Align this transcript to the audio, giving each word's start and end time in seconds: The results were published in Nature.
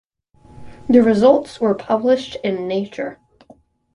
The 0.89 1.01
results 1.03 1.61
were 1.61 1.75
published 1.75 2.35
in 2.43 2.67
Nature. 2.67 3.19